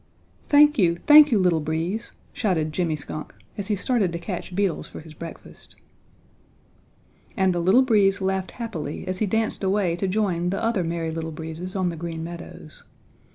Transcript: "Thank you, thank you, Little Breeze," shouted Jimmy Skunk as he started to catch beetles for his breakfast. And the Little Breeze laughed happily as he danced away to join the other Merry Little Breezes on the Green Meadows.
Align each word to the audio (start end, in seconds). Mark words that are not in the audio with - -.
"Thank 0.49 0.79
you, 0.79 0.95
thank 1.05 1.31
you, 1.31 1.37
Little 1.37 1.59
Breeze," 1.59 2.13
shouted 2.33 2.73
Jimmy 2.73 2.95
Skunk 2.95 3.35
as 3.55 3.67
he 3.67 3.75
started 3.75 4.11
to 4.13 4.17
catch 4.17 4.55
beetles 4.55 4.87
for 4.87 4.99
his 4.99 5.13
breakfast. 5.13 5.75
And 7.37 7.53
the 7.53 7.59
Little 7.59 7.83
Breeze 7.83 8.19
laughed 8.19 8.49
happily 8.53 9.07
as 9.07 9.19
he 9.19 9.27
danced 9.27 9.63
away 9.63 9.95
to 9.97 10.07
join 10.07 10.49
the 10.49 10.63
other 10.63 10.83
Merry 10.83 11.11
Little 11.11 11.29
Breezes 11.31 11.75
on 11.75 11.89
the 11.89 11.95
Green 11.97 12.23
Meadows. 12.23 12.83